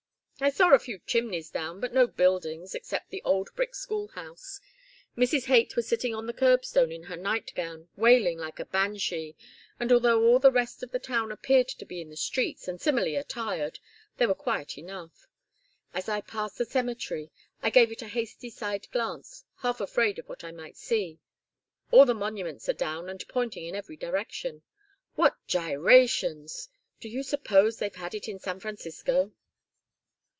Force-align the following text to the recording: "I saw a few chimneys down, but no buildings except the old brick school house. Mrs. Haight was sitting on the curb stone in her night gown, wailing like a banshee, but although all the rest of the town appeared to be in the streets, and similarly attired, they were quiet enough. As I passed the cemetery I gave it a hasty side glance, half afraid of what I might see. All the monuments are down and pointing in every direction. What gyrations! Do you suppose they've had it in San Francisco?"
"I 0.43 0.49
saw 0.49 0.73
a 0.73 0.79
few 0.79 0.97
chimneys 1.05 1.51
down, 1.51 1.79
but 1.79 1.93
no 1.93 2.07
buildings 2.07 2.73
except 2.73 3.11
the 3.11 3.21
old 3.21 3.51
brick 3.55 3.75
school 3.75 4.07
house. 4.07 4.59
Mrs. 5.15 5.43
Haight 5.45 5.75
was 5.75 5.87
sitting 5.87 6.15
on 6.15 6.25
the 6.25 6.33
curb 6.33 6.65
stone 6.65 6.91
in 6.91 7.03
her 7.03 7.15
night 7.15 7.51
gown, 7.53 7.89
wailing 7.95 8.39
like 8.39 8.59
a 8.59 8.65
banshee, 8.65 9.35
but 9.77 9.91
although 9.91 10.23
all 10.23 10.39
the 10.39 10.51
rest 10.51 10.81
of 10.81 10.89
the 10.89 10.97
town 10.97 11.31
appeared 11.31 11.67
to 11.67 11.85
be 11.85 12.01
in 12.01 12.09
the 12.09 12.17
streets, 12.17 12.67
and 12.67 12.81
similarly 12.81 13.15
attired, 13.15 13.77
they 14.17 14.25
were 14.25 14.33
quiet 14.33 14.79
enough. 14.79 15.27
As 15.93 16.09
I 16.09 16.21
passed 16.21 16.57
the 16.57 16.65
cemetery 16.65 17.29
I 17.61 17.69
gave 17.69 17.91
it 17.91 18.01
a 18.01 18.07
hasty 18.07 18.49
side 18.49 18.89
glance, 18.91 19.45
half 19.57 19.79
afraid 19.79 20.17
of 20.17 20.27
what 20.27 20.43
I 20.43 20.51
might 20.51 20.75
see. 20.75 21.19
All 21.91 22.05
the 22.05 22.15
monuments 22.15 22.67
are 22.67 22.73
down 22.73 23.09
and 23.09 23.23
pointing 23.27 23.65
in 23.67 23.75
every 23.75 23.95
direction. 23.95 24.63
What 25.13 25.35
gyrations! 25.45 26.67
Do 26.99 27.09
you 27.09 27.21
suppose 27.21 27.77
they've 27.77 27.93
had 27.93 28.15
it 28.15 28.27
in 28.27 28.39
San 28.39 28.59
Francisco?" 28.59 29.33